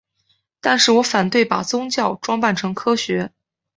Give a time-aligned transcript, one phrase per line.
[0.61, 3.31] 但是我反对把宗教装扮成科学。